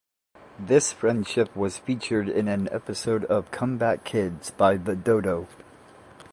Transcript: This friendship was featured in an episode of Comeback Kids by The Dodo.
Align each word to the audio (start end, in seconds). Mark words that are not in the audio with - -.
This 0.57 0.91
friendship 0.91 1.55
was 1.55 1.77
featured 1.77 2.27
in 2.27 2.47
an 2.47 2.67
episode 2.71 3.23
of 3.25 3.51
Comeback 3.51 4.03
Kids 4.03 4.49
by 4.49 4.75
The 4.77 4.95
Dodo. 4.95 5.47